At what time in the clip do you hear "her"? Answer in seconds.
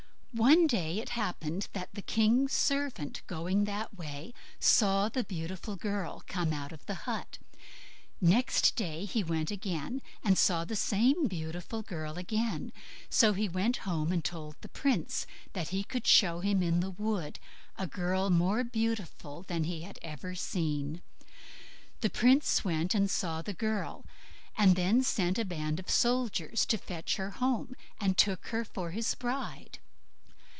27.17-27.31, 28.47-28.63